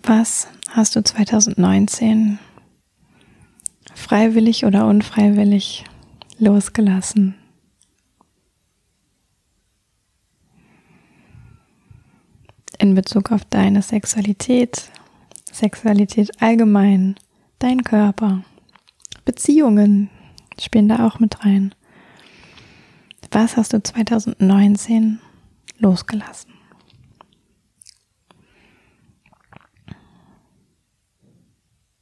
Was 0.03 0.49
hast 0.77 0.95
du 0.95 1.03
2019 1.03 2.39
freiwillig 3.95 4.65
oder 4.65 4.87
unfreiwillig 4.87 5.85
losgelassen? 6.39 7.35
in 12.79 12.95
Bezug 12.95 13.33
auf 13.33 13.45
deine 13.45 13.83
Sexualität, 13.83 14.91
Sexualität 15.51 16.43
allgemein, 16.43 17.17
dein 17.59 17.83
Körper, 17.83 18.43
Beziehungen 19.25 20.11
spielen 20.61 20.89
da 20.89 21.07
auch 21.07 21.19
mit 21.19 21.45
rein. 21.45 21.75
Was 23.31 23.57
hast 23.57 23.73
du 23.73 23.83
2019 23.83 25.21
losgelassen? 25.79 26.56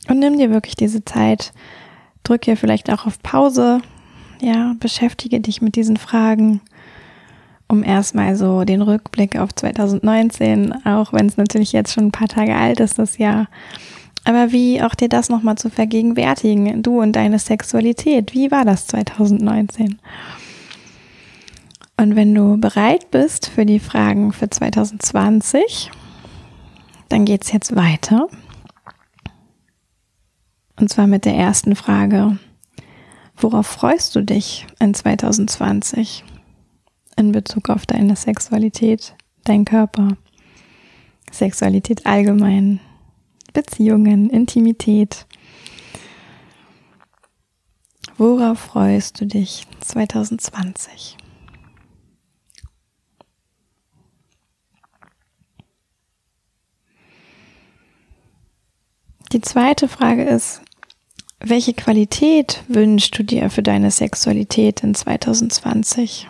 Und 0.09 0.19
nimm 0.19 0.39
dir 0.39 0.51
wirklich 0.51 0.77
diese 0.77 1.05
Zeit, 1.05 1.53
drück 2.23 2.45
hier 2.45 2.57
vielleicht 2.57 2.91
auch 2.91 3.07
auf 3.07 3.23
Pause, 3.23 3.81
ja, 4.41 4.75
beschäftige 4.79 5.41
dich 5.41 5.63
mit 5.63 5.77
diesen 5.77 5.97
Fragen 5.97 6.61
um 7.69 7.83
erstmal 7.83 8.37
so 8.37 8.65
den 8.65 8.83
Rückblick 8.83 9.39
auf 9.39 9.55
2019, 9.55 10.85
auch 10.87 11.13
wenn 11.13 11.27
es 11.27 11.37
natürlich 11.37 11.73
jetzt 11.73 11.93
schon 11.93 12.07
ein 12.07 12.13
paar 12.13 12.29
Tage 12.29 12.55
alt 12.55 12.81
ist, 12.81 12.99
das 12.99 13.19
Jahr. 13.19 13.49
Aber 14.25 14.53
wie 14.53 14.83
auch 14.83 14.95
dir 14.95 15.09
das 15.09 15.29
nochmal 15.29 15.57
zu 15.57 15.71
vergegenwärtigen, 15.71 16.83
du 16.83 17.01
und 17.01 17.13
deine 17.13 17.39
Sexualität, 17.39 18.33
wie 18.33 18.51
war 18.51 18.65
das 18.65 18.87
2019? 18.87 19.99
Und 21.97 22.17
wenn 22.17 22.35
du 22.35 22.57
bereit 22.59 23.11
bist 23.11 23.49
für 23.49 23.67
die 23.67 23.79
Fragen 23.79 24.33
für 24.33 24.49
2020, 24.49 25.91
dann 27.09 27.25
geht's 27.25 27.53
jetzt 27.53 27.77
weiter. 27.77 28.29
Und 30.79 30.89
zwar 30.89 31.07
mit 31.07 31.25
der 31.25 31.35
ersten 31.35 31.77
Frage. 31.77 32.39
Worauf 33.37 33.67
freust 33.67 34.15
du 34.15 34.23
dich 34.23 34.67
in 34.81 34.95
2020? 34.95 36.25
in 37.17 37.33
Bezug 37.33 37.69
auf 37.71 37.87
deine 37.87 38.17
Sexualität, 38.17 39.15
dein 39.45 39.65
Körper, 39.65 40.17
Sexualität 41.31 42.07
allgemein, 42.07 42.81
Beziehungen, 43.53 44.31
Intimität. 44.31 45.27
Worauf 48.17 48.59
freust 48.59 49.21
du 49.21 49.27
dich 49.27 49.67
2020? 49.81 51.17
Die 59.35 59.41
zweite 59.41 59.89
Frage 59.89 60.23
ist, 60.23 60.63
welche 61.41 61.75
Qualität 61.75 62.63
wünschst 62.69 63.19
du 63.19 63.25
dir 63.25 63.51
für 63.51 63.65
deine 63.65 63.91
Sexualität 63.91 64.85
in 64.85 64.95
2020? 64.95 66.29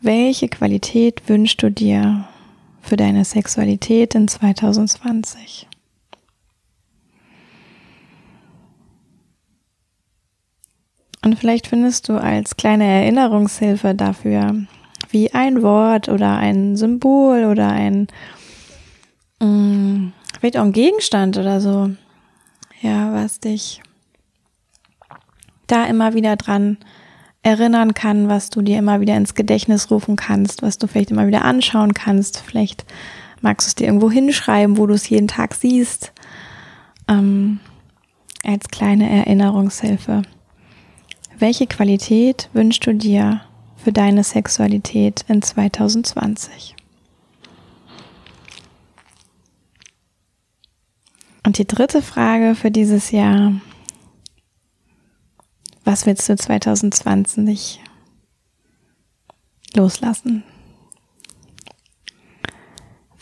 Welche 0.00 0.48
Qualität 0.48 1.28
wünschst 1.28 1.62
du 1.62 1.70
dir 1.70 2.26
für 2.80 2.96
deine 2.96 3.26
Sexualität 3.26 4.14
in 4.14 4.28
2020? 4.28 5.68
Und 11.22 11.38
vielleicht 11.38 11.66
findest 11.66 12.08
du 12.08 12.14
als 12.14 12.56
kleine 12.56 12.86
Erinnerungshilfe 12.86 13.94
dafür, 13.94 14.54
wie 15.10 15.34
ein 15.34 15.60
Wort 15.60 16.08
oder 16.08 16.38
ein 16.38 16.78
Symbol 16.78 17.44
oder 17.44 17.68
ein, 17.68 18.06
mh, 19.40 19.46
mm, 19.46 20.12
vielleicht 20.38 20.56
auch 20.56 20.64
ein 20.64 20.72
Gegenstand 20.72 21.36
oder 21.36 21.60
so, 21.60 21.90
ja, 22.80 23.12
was 23.12 23.40
dich 23.40 23.82
da 25.66 25.84
immer 25.86 26.14
wieder 26.14 26.36
dran 26.36 26.78
erinnern 27.42 27.94
kann, 27.94 28.28
was 28.28 28.50
du 28.50 28.62
dir 28.62 28.78
immer 28.78 29.00
wieder 29.00 29.16
ins 29.16 29.34
Gedächtnis 29.34 29.90
rufen 29.90 30.16
kannst, 30.16 30.62
was 30.62 30.78
du 30.78 30.86
vielleicht 30.86 31.10
immer 31.10 31.26
wieder 31.26 31.44
anschauen 31.44 31.94
kannst. 31.94 32.40
Vielleicht 32.40 32.84
magst 33.40 33.66
du 33.66 33.68
es 33.68 33.74
dir 33.76 33.86
irgendwo 33.86 34.10
hinschreiben, 34.10 34.76
wo 34.76 34.86
du 34.86 34.94
es 34.94 35.08
jeden 35.08 35.28
Tag 35.28 35.54
siehst, 35.54 36.12
ähm, 37.08 37.60
als 38.44 38.68
kleine 38.68 39.08
Erinnerungshilfe. 39.08 40.22
Welche 41.38 41.66
Qualität 41.66 42.48
wünschst 42.52 42.86
du 42.86 42.94
dir 42.94 43.42
für 43.76 43.92
deine 43.92 44.24
Sexualität 44.24 45.24
in 45.28 45.40
2020? 45.40 46.74
Und 51.48 51.56
die 51.56 51.66
dritte 51.66 52.02
Frage 52.02 52.54
für 52.54 52.70
dieses 52.70 53.10
Jahr 53.10 53.54
was 55.82 56.04
willst 56.04 56.28
du 56.28 56.36
2020 56.36 57.80
loslassen? 59.74 60.42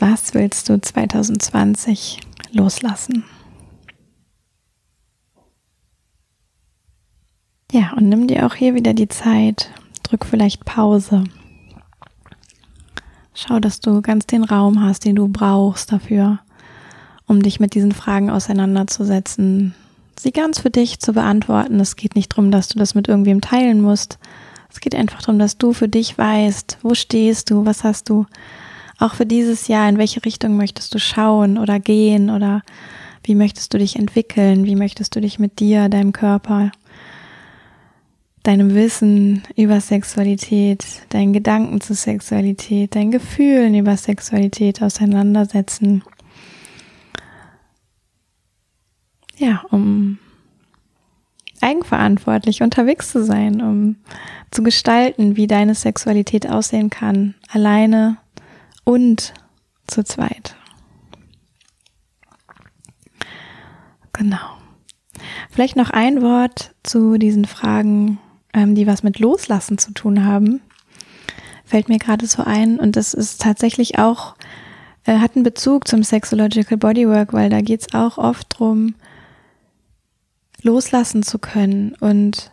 Was 0.01 0.35
willst 0.35 0.69
du 0.69 0.81
2020 0.81 2.19
loslassen? 2.51 3.23
Ja, 7.71 7.93
und 7.93 8.09
nimm 8.09 8.27
dir 8.27 8.45
auch 8.45 8.57
hier 8.57 8.75
wieder 8.75 8.93
die 8.93 9.07
Zeit. 9.07 9.71
Drück 10.03 10.25
vielleicht 10.25 10.65
Pause. 10.65 11.23
Schau, 13.35 13.61
dass 13.61 13.79
du 13.79 14.03
ganz 14.03 14.27
den 14.27 14.43
Raum 14.43 14.83
hast, 14.83 15.05
den 15.05 15.15
du 15.15 15.29
brauchst 15.29 15.93
dafür, 15.93 16.41
um 17.27 17.43
dich 17.43 17.61
mit 17.61 17.75
diesen 17.75 17.93
Fragen 17.93 18.31
auseinanderzusetzen, 18.31 19.75
sie 20.19 20.33
ganz 20.33 20.61
für 20.61 20.71
dich 20.71 21.01
zu 21.01 21.13
beantworten. 21.13 21.81
Es 21.81 21.97
geht 21.97 22.15
nicht 22.15 22.33
darum, 22.33 22.51
dass 22.51 22.69
du 22.69 22.79
das 22.79 22.95
mit 22.95 23.09
irgendwem 23.09 23.41
teilen 23.41 23.81
musst. 23.81 24.19
Es 24.71 24.81
geht 24.81 24.95
einfach 24.95 25.21
darum, 25.23 25.39
dass 25.39 25.59
du 25.59 25.73
für 25.73 25.89
dich 25.89 26.17
weißt, 26.17 26.79
wo 26.83 26.95
stehst 26.95 27.51
du, 27.51 27.65
was 27.65 27.85
hast 27.85 28.09
du 28.09 28.27
auch 28.99 29.15
für 29.15 29.27
dieses 29.27 29.69
Jahr, 29.69 29.89
in 29.89 29.99
welche 29.99 30.25
Richtung 30.25 30.57
möchtest 30.57 30.95
du 30.95 30.99
schauen 30.99 31.59
oder 31.59 31.79
gehen 31.81 32.31
oder 32.31 32.63
wie 33.25 33.35
möchtest 33.35 33.75
du 33.75 33.79
dich 33.79 33.97
entwickeln, 33.97 34.65
wie 34.65 34.77
möchtest 34.77 35.15
du 35.17 35.21
dich 35.21 35.39
mit 35.39 35.59
dir, 35.61 35.89
deinem 35.89 36.13
Körper, 36.13 36.71
deinem 38.43 38.75
Wissen 38.75 39.43
über 39.57 39.81
Sexualität, 39.81 40.85
deinen 41.09 41.33
Gedanken 41.33 41.81
zu 41.81 41.95
Sexualität, 41.95 42.95
deinen 42.95 43.11
Gefühlen 43.11 43.75
über 43.75 43.97
Sexualität 43.97 44.81
auseinandersetzen. 44.83 46.03
Ja, 49.37 49.65
um 49.71 50.19
eigenverantwortlich 51.61 52.63
unterwegs 52.63 53.11
zu 53.11 53.25
sein, 53.25 53.61
um 53.63 53.97
zu 54.51 54.63
gestalten, 54.63 55.37
wie 55.37 55.47
deine 55.47 55.75
Sexualität 55.75 56.49
aussehen 56.49 56.91
kann, 56.91 57.35
alleine 57.51 58.19
und 58.85 59.35
zu 59.87 60.05
zweit. 60.05 60.57
Genau. 64.13 64.57
Vielleicht 65.51 65.77
noch 65.77 65.91
ein 65.91 66.23
Wort 66.23 66.75
zu 66.83 67.19
diesen 67.19 67.45
Fragen, 67.45 68.19
ähm, 68.55 68.75
die 68.75 68.87
was 68.87 69.03
mit 69.03 69.19
Loslassen 69.19 69.79
zu 69.79 69.93
tun 69.93 70.25
haben. 70.25 70.61
Fällt 71.65 71.89
mir 71.89 71.99
gerade 71.99 72.27
so 72.27 72.43
ein. 72.43 72.79
Und 72.79 72.97
das 72.97 73.13
ist 73.13 73.41
tatsächlich 73.41 73.99
auch, 73.99 74.37
äh, 75.05 75.19
hat 75.19 75.35
einen 75.35 75.43
Bezug 75.43 75.89
zum 75.89 76.03
Sexological 76.03 76.79
Bodywork, 76.79 77.33
weil 77.33 77.51
da 77.51 77.61
geht 77.61 77.81
es 77.83 77.95
auch 77.95 78.19
oft 78.19 78.47
drum, 78.59 78.95
loslassen 80.63 81.23
zu 81.23 81.39
können 81.39 81.95
und 82.01 82.51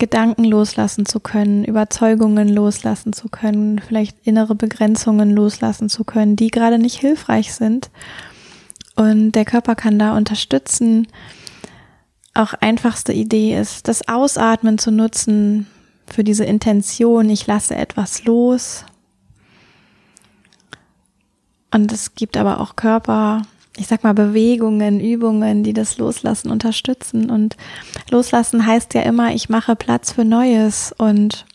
Gedanken 0.00 0.44
loslassen 0.44 1.04
zu 1.04 1.20
können, 1.20 1.64
Überzeugungen 1.64 2.48
loslassen 2.48 3.12
zu 3.12 3.28
können, 3.28 3.78
vielleicht 3.78 4.16
innere 4.26 4.54
Begrenzungen 4.54 5.30
loslassen 5.30 5.90
zu 5.90 6.04
können, 6.04 6.36
die 6.36 6.50
gerade 6.50 6.78
nicht 6.78 6.98
hilfreich 6.98 7.52
sind. 7.52 7.90
Und 8.96 9.32
der 9.32 9.44
Körper 9.44 9.74
kann 9.74 9.98
da 9.98 10.16
unterstützen. 10.16 11.06
Auch 12.32 12.54
einfachste 12.54 13.12
Idee 13.12 13.58
ist, 13.58 13.88
das 13.88 14.08
Ausatmen 14.08 14.78
zu 14.78 14.90
nutzen 14.90 15.66
für 16.06 16.24
diese 16.24 16.44
Intention, 16.44 17.28
ich 17.28 17.46
lasse 17.46 17.76
etwas 17.76 18.24
los. 18.24 18.84
Und 21.72 21.92
es 21.92 22.14
gibt 22.14 22.36
aber 22.38 22.60
auch 22.60 22.74
Körper, 22.74 23.42
ich 23.76 23.86
sag 23.86 24.02
mal, 24.04 24.14
Bewegungen, 24.14 25.00
Übungen, 25.00 25.62
die 25.62 25.72
das 25.72 25.98
Loslassen 25.98 26.50
unterstützen. 26.50 27.30
Und 27.30 27.56
Loslassen 28.10 28.66
heißt 28.66 28.94
ja 28.94 29.02
immer, 29.02 29.34
ich 29.34 29.48
mache 29.48 29.76
Platz 29.76 30.12
für 30.12 30.24
Neues 30.24 30.94
und 30.96 31.46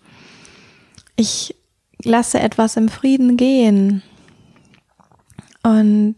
ich 1.15 1.55
lasse 2.03 2.39
etwas 2.39 2.77
im 2.77 2.89
Frieden 2.89 3.37
gehen. 3.37 4.01
Und 5.63 6.15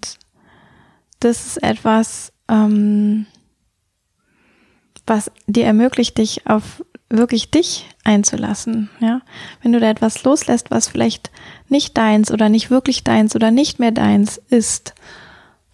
das 1.20 1.46
ist 1.46 1.63
etwas, 1.63 2.32
ähm, 2.50 3.25
was 5.06 5.32
dir 5.48 5.66
ermöglicht, 5.66 6.18
dich 6.18 6.48
auf 6.48 6.84
wirklich 7.10 7.51
dich 7.51 7.86
einzulassen, 8.04 8.89
ja. 9.00 9.22
Wenn 9.62 9.72
du 9.72 9.80
da 9.80 9.89
etwas 9.89 10.24
loslässt, 10.24 10.72
was 10.72 10.89
vielleicht 10.89 11.32
nicht 11.70 11.98
deins 11.98 12.32
oder 12.32 12.50
nicht 12.50 12.70
wirklich 12.70 13.06
deins 13.06 13.34
oder 13.34 13.50
nicht 13.50 13.80
mehr 13.80 13.92
deins 13.92 14.42
ist, 14.50 14.94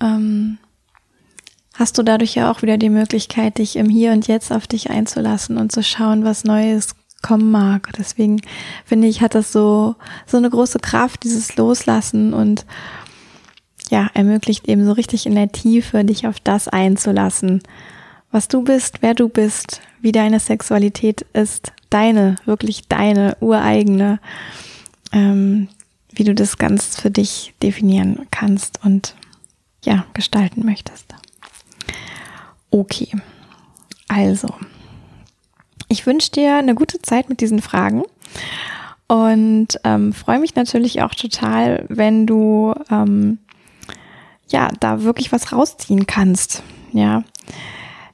ähm, 0.03 0.57
hast 1.73 1.97
du 1.97 2.03
dadurch 2.03 2.35
ja 2.35 2.51
auch 2.51 2.61
wieder 2.61 2.77
die 2.77 2.89
Möglichkeit, 2.89 3.57
dich 3.57 3.75
im 3.77 3.89
Hier 3.89 4.11
und 4.11 4.27
Jetzt 4.27 4.51
auf 4.51 4.67
dich 4.67 4.89
einzulassen 4.89 5.57
und 5.57 5.71
zu 5.71 5.81
schauen, 5.81 6.23
was 6.23 6.43
Neues 6.43 6.95
kommen 7.21 7.49
mag. 7.49 7.89
Deswegen 7.97 8.41
finde 8.85 9.07
ich, 9.07 9.21
hat 9.21 9.33
das 9.33 9.51
so, 9.51 9.95
so 10.27 10.37
eine 10.37 10.49
große 10.49 10.79
Kraft, 10.79 11.23
dieses 11.23 11.55
Loslassen 11.55 12.33
und 12.33 12.65
ja, 13.89 14.09
ermöglicht 14.13 14.67
eben 14.67 14.85
so 14.85 14.91
richtig 14.91 15.25
in 15.25 15.35
der 15.35 15.51
Tiefe, 15.51 16.03
dich 16.03 16.27
auf 16.27 16.39
das 16.39 16.67
einzulassen, 16.67 17.61
was 18.31 18.47
du 18.47 18.63
bist, 18.63 19.01
wer 19.01 19.13
du 19.13 19.29
bist, 19.29 19.81
wie 20.01 20.11
deine 20.11 20.39
Sexualität 20.39 21.21
ist, 21.33 21.71
deine, 21.89 22.35
wirklich 22.45 22.87
deine, 22.87 23.37
ureigene, 23.39 24.19
ähm, 25.11 25.69
wie 26.11 26.23
du 26.23 26.33
das 26.33 26.57
ganz 26.57 26.99
für 26.99 27.11
dich 27.11 27.53
definieren 27.61 28.27
kannst 28.31 28.83
und 28.83 29.15
ja, 29.83 30.05
gestalten 30.13 30.65
möchtest. 30.65 31.13
Okay, 32.71 33.09
also, 34.07 34.47
ich 35.87 36.05
wünsche 36.05 36.31
dir 36.31 36.57
eine 36.57 36.75
gute 36.75 37.01
Zeit 37.01 37.29
mit 37.29 37.41
diesen 37.41 37.61
Fragen 37.61 38.03
und 39.07 39.67
ähm, 39.83 40.13
freue 40.13 40.39
mich 40.39 40.55
natürlich 40.55 41.01
auch 41.01 41.13
total, 41.13 41.85
wenn 41.89 42.25
du 42.25 42.73
ähm, 42.89 43.37
ja 44.47 44.69
da 44.79 45.03
wirklich 45.03 45.31
was 45.31 45.51
rausziehen 45.51 46.07
kannst. 46.07 46.63
Ja, 46.93 47.23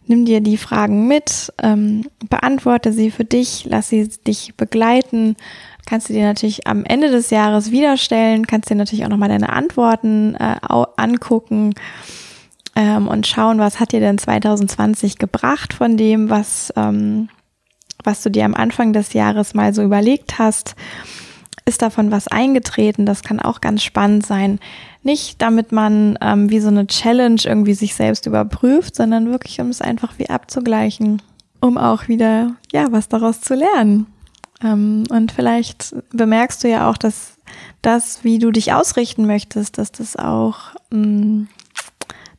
nimm 0.08 0.26
dir 0.26 0.42
die 0.42 0.58
Fragen 0.58 1.08
mit, 1.08 1.54
ähm, 1.62 2.06
beantworte 2.30 2.92
sie 2.92 3.12
für 3.12 3.26
dich, 3.26 3.66
lass 3.66 3.90
sie 3.90 4.10
dich 4.10 4.56
begleiten 4.58 5.36
kannst 5.90 6.08
du 6.08 6.14
dir 6.14 6.26
natürlich 6.26 6.68
am 6.68 6.86
Ende 6.86 7.10
des 7.10 7.32
Jahres 7.32 7.72
wieder 7.72 7.98
stellen, 7.98 8.46
kannst 8.46 8.70
dir 8.70 8.76
natürlich 8.76 9.06
auch 9.06 9.10
nochmal 9.10 9.30
deine 9.30 9.50
Antworten 9.50 10.36
äh, 10.36 10.58
angucken 10.98 11.74
ähm, 12.76 13.08
und 13.08 13.26
schauen, 13.26 13.58
was 13.58 13.80
hat 13.80 13.92
dir 13.92 14.00
denn 14.00 14.20
2020 14.20 15.18
gebracht 15.18 15.74
von 15.74 15.98
dem, 15.98 16.30
was, 16.30 16.72
ähm, 16.76 17.30
was 18.04 18.22
du 18.22 18.30
dir 18.30 18.46
am 18.46 18.54
Anfang 18.54 18.94
des 18.94 19.14
Jahres 19.14 19.56
mal 19.56 19.74
so 19.74 19.82
überlegt 19.82 20.38
hast. 20.38 20.76
Ist 21.66 21.82
davon 21.82 22.12
was 22.12 22.28
eingetreten? 22.28 23.08
Das 23.08 23.24
kann 23.24 23.40
auch 23.40 23.60
ganz 23.60 23.82
spannend 23.82 24.28
sein. 24.28 24.60
Nicht 25.02 25.42
damit 25.42 25.72
man 25.72 26.20
ähm, 26.22 26.52
wie 26.52 26.60
so 26.60 26.68
eine 26.68 26.86
Challenge 26.86 27.42
irgendwie 27.44 27.74
sich 27.74 27.96
selbst 27.96 28.28
überprüft, 28.28 28.96
sondern 28.96 29.32
wirklich, 29.32 29.60
um 29.60 29.70
es 29.70 29.82
einfach 29.82 30.14
wie 30.20 30.30
abzugleichen, 30.30 31.20
um 31.62 31.80
auch 31.80 32.08
wieder, 32.08 32.52
ja, 32.72 32.92
was 32.92 33.10
daraus 33.10 33.42
zu 33.42 33.56
lernen. 33.56 34.06
Ähm, 34.64 35.04
und 35.10 35.32
vielleicht 35.32 35.96
bemerkst 36.12 36.64
du 36.64 36.70
ja 36.70 36.90
auch, 36.90 36.98
dass 36.98 37.38
das, 37.82 38.24
wie 38.24 38.40
du 38.40 38.52
dich 38.52 38.74
ausrichten 38.74 39.26
möchtest, 39.26 39.78
dass 39.78 39.92
das 39.92 40.16
auch 40.16 40.76
mm, 40.92 41.44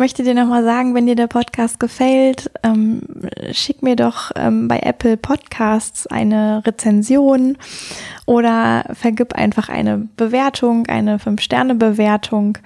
möchte 0.00 0.22
dir 0.22 0.32
nochmal 0.32 0.64
sagen, 0.64 0.94
wenn 0.94 1.04
dir 1.04 1.14
der 1.14 1.26
Podcast 1.26 1.78
gefällt, 1.78 2.50
ähm, 2.62 3.02
schick 3.52 3.82
mir 3.82 3.96
doch 3.96 4.30
ähm, 4.34 4.66
bei 4.66 4.78
Apple 4.78 5.18
Podcasts 5.18 6.06
eine 6.06 6.62
Rezension 6.66 7.58
oder 8.24 8.86
vergib 8.94 9.34
einfach 9.34 9.68
eine 9.68 10.08
Bewertung, 10.16 10.86
eine 10.86 11.18
5-Sterne-Bewertung. 11.18 12.56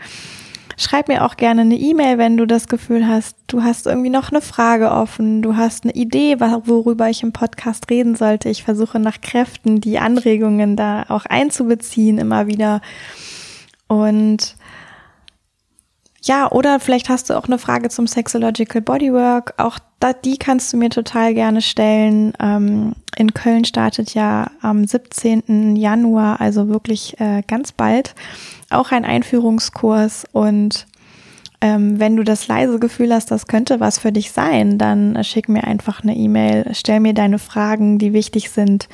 Schreib 0.76 1.08
mir 1.08 1.24
auch 1.24 1.36
gerne 1.36 1.62
eine 1.62 1.74
E-Mail, 1.74 2.18
wenn 2.18 2.36
du 2.36 2.46
das 2.46 2.68
Gefühl 2.68 3.08
hast, 3.08 3.36
du 3.48 3.64
hast 3.64 3.88
irgendwie 3.88 4.10
noch 4.10 4.30
eine 4.30 4.40
Frage 4.40 4.92
offen, 4.92 5.42
du 5.42 5.56
hast 5.56 5.82
eine 5.82 5.94
Idee, 5.94 6.38
worüber 6.38 7.10
ich 7.10 7.24
im 7.24 7.32
Podcast 7.32 7.90
reden 7.90 8.14
sollte. 8.14 8.48
Ich 8.48 8.62
versuche 8.62 9.00
nach 9.00 9.20
Kräften 9.20 9.80
die 9.80 9.98
Anregungen 9.98 10.76
da 10.76 11.06
auch 11.08 11.26
einzubeziehen, 11.26 12.18
immer 12.18 12.46
wieder. 12.46 12.80
Und 13.88 14.54
ja, 16.24 16.50
oder 16.50 16.80
vielleicht 16.80 17.10
hast 17.10 17.28
du 17.28 17.34
auch 17.34 17.44
eine 17.44 17.58
Frage 17.58 17.90
zum 17.90 18.06
Sexological 18.06 18.80
Bodywork. 18.80 19.54
Auch 19.58 19.78
da, 20.00 20.14
die 20.14 20.38
kannst 20.38 20.72
du 20.72 20.78
mir 20.78 20.88
total 20.88 21.34
gerne 21.34 21.60
stellen. 21.60 22.32
Ähm, 22.40 22.94
in 23.16 23.34
Köln 23.34 23.66
startet 23.66 24.14
ja 24.14 24.50
am 24.62 24.86
17. 24.86 25.76
Januar, 25.76 26.40
also 26.40 26.68
wirklich 26.68 27.20
äh, 27.20 27.42
ganz 27.46 27.72
bald, 27.72 28.14
auch 28.70 28.90
ein 28.90 29.04
Einführungskurs. 29.04 30.24
Und 30.32 30.86
ähm, 31.60 32.00
wenn 32.00 32.16
du 32.16 32.24
das 32.24 32.48
leise 32.48 32.78
Gefühl 32.78 33.12
hast, 33.12 33.30
das 33.30 33.46
könnte 33.46 33.80
was 33.80 33.98
für 33.98 34.10
dich 34.10 34.32
sein, 34.32 34.78
dann 34.78 35.16
äh, 35.16 35.24
schick 35.24 35.50
mir 35.50 35.64
einfach 35.64 36.02
eine 36.02 36.16
E-Mail, 36.16 36.70
stell 36.72 37.00
mir 37.00 37.12
deine 37.12 37.38
Fragen, 37.38 37.98
die 37.98 38.14
wichtig 38.14 38.48
sind. 38.48 38.88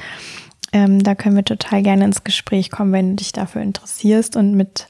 Ähm, 0.73 1.01
da 1.01 1.15
können 1.15 1.37
wir 1.37 1.45
total 1.45 1.83
gerne 1.83 2.07
ins 2.07 2.25
Gespräch 2.25 2.71
kommen, 2.71 2.93
wenn 2.93 3.11
du 3.11 3.17
dich 3.17 3.33
dafür 3.33 3.63
interessierst 3.63 4.37
und 4.37 4.55
mit 4.55 4.89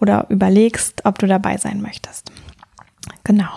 oder 0.00 0.26
überlegst, 0.28 1.04
ob 1.04 1.18
du 1.18 1.26
dabei 1.26 1.56
sein 1.56 1.80
möchtest. 1.80 2.30
Genau. 3.24 3.48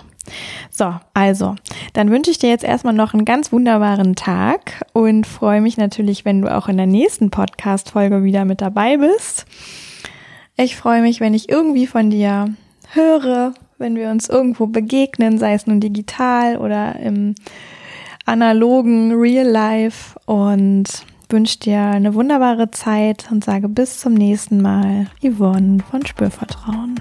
So, 0.69 0.93
also, 1.13 1.56
dann 1.93 2.12
wünsche 2.12 2.32
ich 2.32 2.38
dir 2.38 2.50
jetzt 2.50 2.63
erstmal 2.63 2.93
noch 2.93 3.13
einen 3.13 3.26
ganz 3.26 3.52
wunderbaren 3.52 4.15
Tag 4.15 4.86
und 4.93 5.26
freue 5.26 5.62
mich 5.62 5.78
natürlich, 5.78 6.26
wenn 6.26 6.41
du 6.41 6.54
auch 6.54 6.67
in 6.67 6.78
der 6.78 6.86
nächsten 6.86 7.30
Podcast-Folge 7.30 8.23
wieder 8.23 8.45
mit 8.45 8.62
dabei 8.62 8.97
bist. 8.97 9.45
Ich 10.58 10.76
freue 10.76 11.02
mich, 11.02 11.19
wenn 11.19 11.34
ich 11.34 11.50
irgendwie 11.50 11.88
von 11.88 12.10
dir 12.10 12.54
höre, 12.93 13.54
wenn 13.78 13.95
wir 13.95 14.10
uns 14.10 14.28
irgendwo 14.28 14.67
begegnen, 14.67 15.38
sei 15.38 15.54
es 15.54 15.67
nun 15.67 15.80
digital 15.80 16.58
oder 16.58 16.97
im 17.00 17.36
analogen 18.26 19.13
Real 19.13 19.47
Life 19.47 20.19
und 20.26 21.06
wünsche 21.30 21.60
dir 21.60 21.80
eine 21.80 22.13
wunderbare 22.13 22.72
Zeit 22.72 23.30
und 23.32 23.44
sage 23.44 23.70
bis 23.70 24.00
zum 24.00 24.13
nächsten 24.13 24.62
Mal, 24.62 25.08
Yvonne 25.22 25.80
von 25.90 26.06
Spürvertrauen. 26.06 27.00